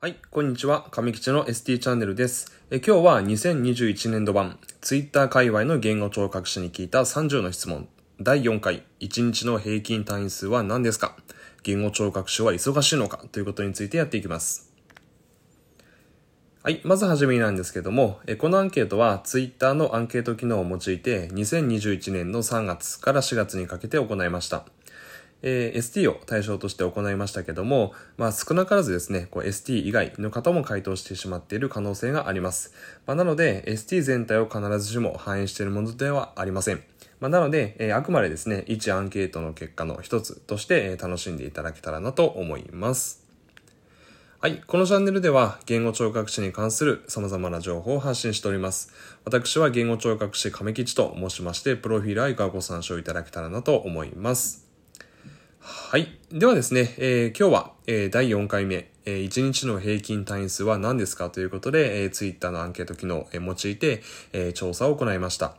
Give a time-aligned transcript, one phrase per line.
[0.00, 0.86] はい、こんにちは。
[0.92, 2.52] 上吉の ST チャンネルです。
[2.70, 7.88] え今日は2021年度版、Twitter 界隈の言語聴覚士に聞いた30の質問。
[8.20, 11.16] 第4回、1日の平均単位数は何ですか？
[11.64, 13.24] 言語聴覚士は忙しいのか？
[13.32, 14.72] ということについてやっていきます。
[16.62, 24.64] はい、まずはじめになんですけども、えこのアンケートは Twitter のアンケート機能を用いて2021年の3月から4月にかけて行いました。
[25.42, 32.74] えー、ST を対象として行いましたけども、まあ少なからずですね、こう ST 以外の方も回答してしまっている可能性があります。
[33.06, 36.82] まあ、なので、ST 全体を必ずしも反映しているものではありません。
[37.20, 43.28] まあ、なので、えー、あくまでですね、一アンケートの結果の一つとして、えー、楽しんでいただけたらなと思います。
[44.40, 44.62] はい。
[44.68, 48.92] このチャンネルでは言語聴覚士に関する様々な情報を発信しております。
[49.24, 54.67] 私は言語聴覚士亀吉と申しまして、プロフィール愛ご参照いただけたらなと思います。
[55.70, 56.18] はい。
[56.32, 61.28] ではですね、えー、今日は、えー、第4回目、えー、1日の平均単位数は何ですか？
[61.28, 64.02] ということで、えー、Twitter のアンケート機能を用いて、
[64.32, 65.56] えー、調査を行いました。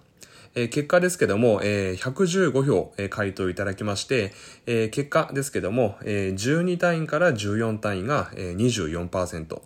[0.55, 4.33] えー、結果ですけども、えー、115票、えー、回答いただきまして、
[4.65, 9.61] えー、結果ですけども、えー、12単位から14単位が、えー、24%、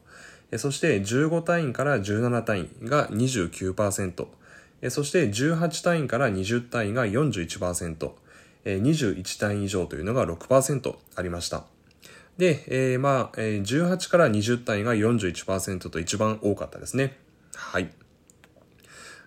[0.51, 4.27] えー、そして15単位から17単位が29%、
[4.81, 8.11] えー、そして18単位から20単位が41%、
[8.65, 11.65] 21単位以上というのが6%ありました。
[12.37, 17.17] で、えー、まあ、18から20単位が41%と一番多かったですね。
[17.55, 17.89] はい。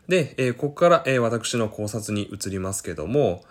[0.08, 3.44] で、えー、ここから、えー、私の考察に移りますけども、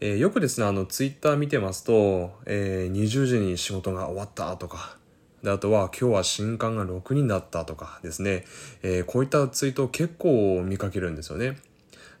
[0.00, 4.96] えー、よくですね、あの、ツイッター見てますと、えー、20時に仕事が終わったとか、
[5.42, 8.44] で、あとは今日は新刊が6人だったとかですね、
[8.82, 11.56] えー、こういったツイートを結構見かけるんですよね。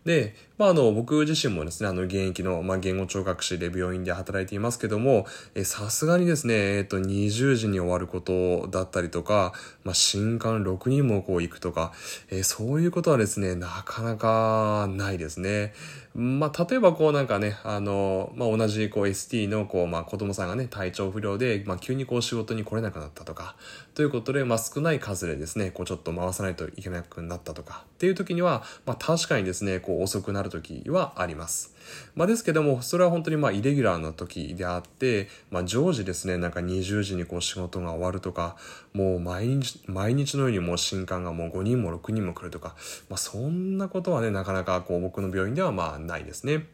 [0.04, 9.52] で、まあ、あの、僕自身もですね、あの、現役の、まあ、言語聴覚士で病院で働いていますけども、え、さすがにですね、えっと、20時に終わることだったりとか、
[9.84, 11.92] まあ、新刊6人もこう行くとか、
[12.30, 15.72] えそういうことはですね、なかなかないですね。
[16.20, 23.54] まあ、例えばこうなんかね、あの、まあ、同じこう ST のこう、まあ、子供さんがね、体調不良で、まあ、急にこう仕事に来れなくなったとか、
[23.94, 31.74] ということで、まあ、少ない数でですね、こうちょっと回さないといけなくなったとか、っていう時には、まあ、確かにですね、こう遅くなる時はあります。
[32.14, 38.56] まあ、ですけども、それは本当にまあ、イレギュラーな時であって、まあ、常時ですね、なんか20時にこう仕事が終わるとか、
[38.92, 42.74] もう毎日、毎日のようにもう新刊がもう5人も6人も来るとか、
[43.08, 46.66] まあ、そんなことはね、なかなかこう僕の病院ではまあ、ないですね。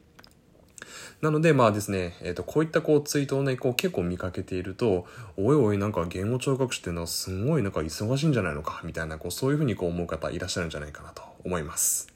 [1.21, 5.07] なのでまあですね、え、ー、と、こういったこうツイートをね、こう結構見かけていると、
[5.37, 12.14] おいおいなんか言語聴覚士っていうのはすごいなんか忙しいんじゃないのか、みたいな、こうそういうふうにこう思う方いらっしゃるんじゃないかなと思います。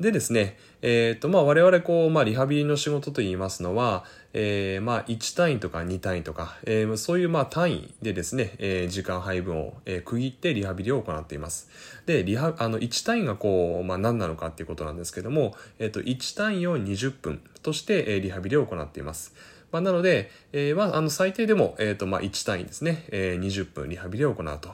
[0.00, 11.70] でですね、えっ、ー、と、まあ、我々こう、まあ、リハビリの仕事と言いますのは、えー、まあ、1単位とか2単位とか、えー、そういうまあ単位でですね、えー、時間配分を、えー、区切ってリハビリを行っています。
[12.06, 19.32] で、リハ、あの、1単位がこう、まあ、何なのかっていうことなんですけども、えっ、ー、と、1単位を20分として、えー、リハビリを行っています。
[19.70, 24.70] まあ、なので、えー、まあ、あの、最低でも、えっ、ー、と、まあ、1単位ですね、えー、20分リハビリを行うと。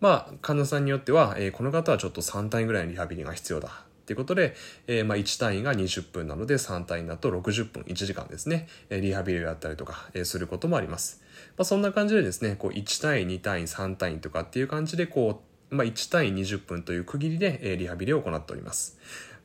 [0.00, 4.54] まあ、患者さんによっては、えー、この方はちょっと3単位ぐらいのリハビリが必要だということで、
[4.86, 11.22] えー、まあ1単位が20分なので3単位だと60分、1時間ですね、えリハビリをやったりとか、えすることもあります。
[11.56, 18.98] まあ、そんな感じでですね、こう1単位、2単位、3単位とかっていう感じで、こう、まあ、1単位20分という区切りで、えリハビリを行っております。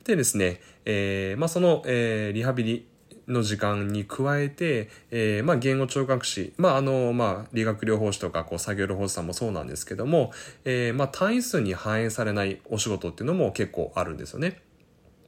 [0.04, 2.86] でですね、えー、まあ、その、えー、リハビリ
[3.28, 10.32] の時間に加えて、えー、まあ、言語聴覚士、まあ、あの、まあ、理学療法士とか、こう、作業療法士さんもそうなんですけども、
[10.64, 14.60] えー、まあ、単位数に反映されないお仕事っていうのも結構あるんですよね。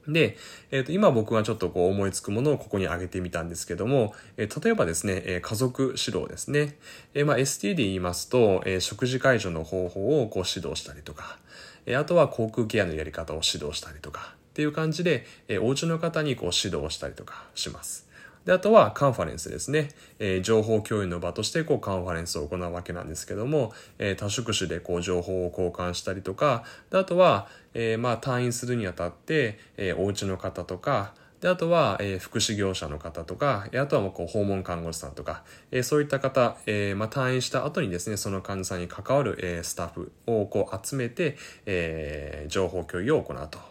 [0.07, 0.35] で、
[0.71, 6.77] えっ、ー、と、今僕がちょっとこう思いつくものをここに挙げてみたんですけども、えー、例えばですね、えー、家族指導ですね。
[7.13, 11.37] えまあ、ST で言いますと、え食事介助の方法をこう指導したりとか、
[11.85, 18.11] えあとは航空ケアのやり方を指導したりとか、っていう感じで、えお家の方にこう指導したりとかします。
[18.45, 19.89] で、あとはカンファレンスですね。
[20.19, 43.70] えー、情報共有の場としてこうカンファレンスを行うわけなんですけども、えー、多職種でこう情報を交換したりとか、であとは、えー、まあ退院するにあたって、えー、お家の方とか、で、あとは、えー、福祉業者の方とか、あとはもうこう訪問看護師さんとか、えー、そういった方、えー、まあ、退院した後にですね、その患者さんに関わる、えー、スタッフをこう集めて、えー、情報共有を行うと。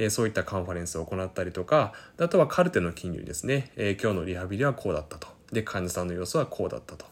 [0.00, 5.28] え、そういったカンファレンスを行ったりとか、あとはカルテの金融ですね、え、今日のリハビリはこうだったと。
[5.52, 7.04] で、患者さんの様子はこうだったと。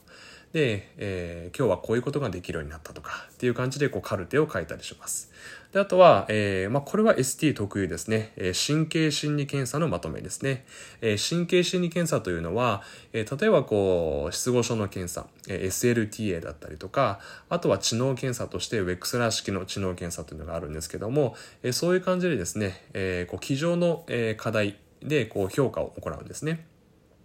[0.52, 5.30] で、えー、今日はこういうことができるようになったとかっていう感じでこうカルテを書いたりします。
[5.72, 10.64] であとは、えーまあ、これは ST 特有ですね、えー、神経心理検査のまとめですね、
[11.02, 12.82] えー、神経心理検査というのは、
[13.12, 17.20] えー、例えばこう失語症の検査、えー、SLTA だったりとか
[17.50, 26.66] あとは知能検査としてウェクスラー式の知能検査というのがあるんですけども、えー、そういう感じでですね、えー、こう机上の、え、課題でこう評価を行うんですね。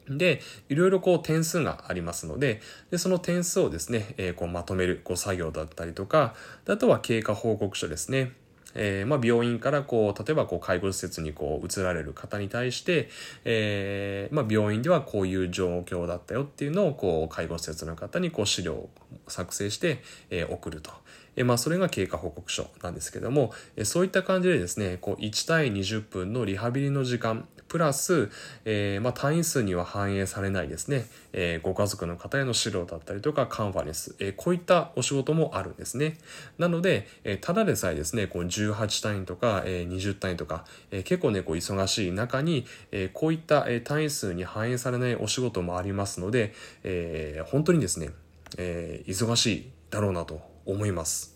[0.10, 2.62] で、いろいろこう点数がありますので、
[2.92, 6.34] でその点数をですね、えー、こうまとめるこう作業だったりとか、
[6.68, 8.34] あとは経過報告書ですね。
[8.76, 13.10] えー、まあ、病院からこう、例えばこう介護施設にこう移られる方に対して、
[13.46, 18.90] えー、まあ、病院ではこういう状況だったよっていうのをこう介護施設の方にこう資料を
[19.28, 20.92] 作成して、え送ると。
[21.36, 28.30] えまあ、それが経過報告書なんですけども、えそういった感じでですね、こう1対20分のリハビリの時間、プラス、
[28.66, 36.20] えー、まあ、単位数には反映されないですね、えー、ご家族の方への指導だったりとか、カンファレンス、えー、こういったお仕事もあるんですね。
[36.60, 46.54] なので、えただでさえですね、こう18単位とか、え20単位とか、え結構ね、こう忙しい中に、えこういった、え単位数に反映されないお仕事もありますので、
[46.84, 48.12] え本当にですね、
[48.58, 51.33] え忙しいだろうなと思います。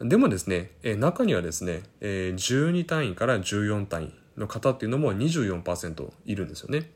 [0.00, 6.90] でもですね、え中にはですね、え12単位から14単位の方っていうのも24%いるんですよね。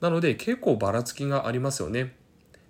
[0.00, 2.14] なので結構ばらつきがありますよね。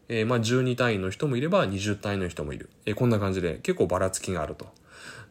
[0.09, 2.71] えー、まあ12単位の人もいれば20単位の人もいる。
[2.87, 4.67] えー、こんな感じで結構ばらつきがあると。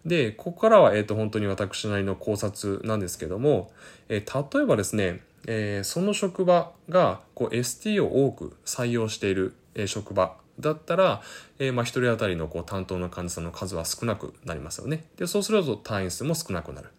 [0.05, 3.71] で、ここからは、えっ、と、本当に私なりの考察なんですけども、
[4.09, 11.21] えー、例えばですね、えー、その職場がこう ST を多く採用している、えー、職場だったら、
[11.59, 15.05] えー、まあ1人当たりのこう担当の患者さんの数は少なくなりますよね。
[15.17, 16.89] で、そうすると単位数も少なくなる。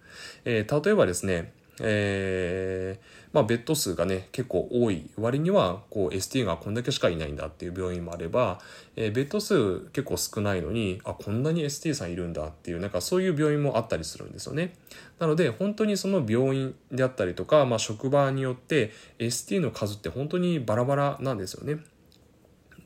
[0.45, 8.61] えー、例えばですね、えー、まあ、ベッド数がね結構多い割にはこう ST がこんだけしかいないんだっていう病院もあれば、
[8.95, 14.75] えー、ベッド数結構少ないのにあこんなに ST さんいるんだっていうなんかそういう病院もあったりするんですよね
[15.19, 21.83] なので本当にその病院であったりとか、まあ、職場によって ST の数って本当にバラバラなんですよね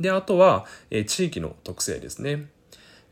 [0.00, 2.48] であとは、え、地域の特性ですね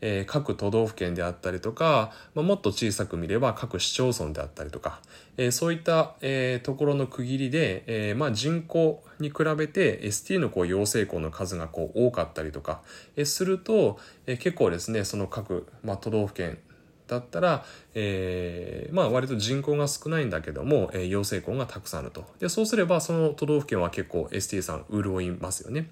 [0.01, 4.99] え、各都道府県であったりとか、ま、もっと小さく見れば各市町村であったりとか、
[5.37, 12.81] え、そういった、え、ところの区切りで、えま、人口に比べて ST のこう養成校の数がこう多かったりとか、
[13.15, 13.97] え、すると、
[14.27, 16.59] え、結構ですねその各、ま、都道府県
[17.07, 22.25] だったら、えー、まあ割と人口が少ないんだけども、えー、養成校がたくさんあると。
[22.39, 25.89] で、そうすればその都道府県は結構 ST さん潤いますよね。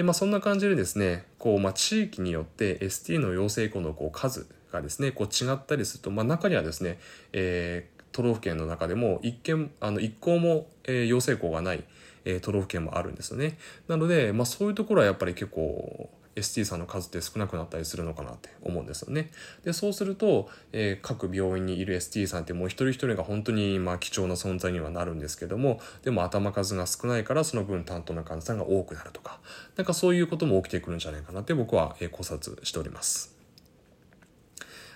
[0.00, 6.98] で、まあ、そんな感じでですね、こう、まあ、地域によって ST の養成校のこう数がですね、こう違ったりすると、まあ、中にはですね、
[7.34, 11.84] えー、都道府県の中でも一件、あの、一校も、えー、養成校がない、
[12.24, 13.58] えー、都道府県もあるんですよね。
[13.88, 19.30] なので、まあ、そういうところはやっぱり結構、ST さんの数って少なくなったりするのかなって思うんですよね。
[19.64, 29.40] で、そうすると、えー、各病院にいる ST さんってもう一人一人が本当にまあ貴重な存在にはなるんですけども、でも頭数が少ないからその分担当の患者さんが多くなるとか、
[29.76, 33.34] なんかそういうことも起きてくるんじゃないかなって僕は、え考察しております。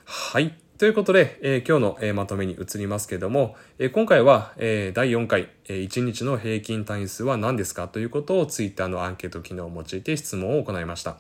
[0.05, 0.64] はい。
[0.77, 7.87] ということで、えー、今日の、えー、まとめに移りますけども、えー、今回は、え第4回、え1日の平均単位数は何ですか？
[7.87, 11.17] ということを Twitter のアンケート機能を用いて質問を行いました。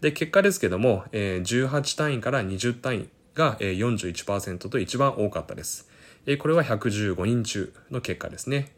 [0.00, 5.90] で、結果ですけども、え18単位から20単位が、え41%と一番多かったです。
[6.24, 8.72] えこれは115人中の結果ですね。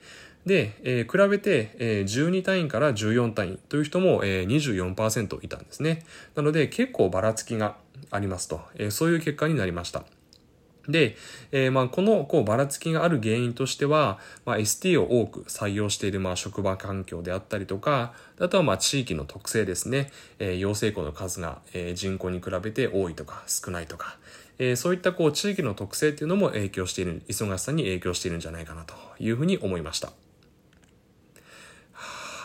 [0.49, 4.47] で、えー、比べて、えー、12単位から14単位という人も、えー、
[4.97, 6.05] 24%いたんですね。
[6.35, 7.77] なので結構ばらつきが
[8.11, 10.05] ありますと、えー、そういう結果になりました。
[10.89, 11.17] で、
[11.53, 24.17] えー、まあこのこうばらつきがある原因としては、まあ、ST を多く採用しているまあ職場環境であったりとか、あとはまあ地域の特性ですね、えー、養成校の数が、えー、人口に比べて多いとか少ないとか、
[24.58, 30.11] えー、そういったこう地域の特性っていうのも影響している、忙しさに影響しているんじゃないかなというふうに思いました。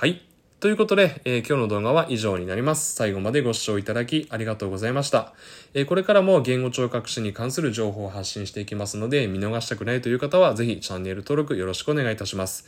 [0.03, 0.21] はい。
[0.59, 2.93] ということで、えー、今日の動画は以上になります。
[2.93, 5.31] 最後までご視聴いただきありがとうございました。
[5.73, 12.65] えー、これからも言語聴覚士に関する情報を発信していきますので、見逃したくないという方は、ぜひチャンネル登録よろしくお願いいたします。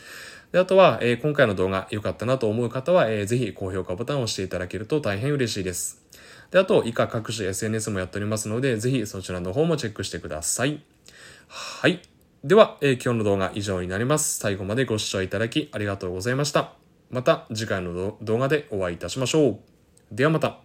[0.54, 6.02] であとは、えー、今回の動画良かったなと思う方は、えー、ぜひ高評価ボタンを押していただけると大変嬉しいです。
[6.52, 10.82] で、あと、以下各種 SNS もやっておりますので、ぜひそちらの方もチェックしてください。
[11.50, 12.02] はい。
[12.46, 14.40] では、え、今日の動画以上になります。
[14.40, 16.85] 最後までご視聴いただきありがとうございました。
[17.10, 19.60] また次回の動画でお会いいたしましょう。
[20.12, 20.65] ではまた。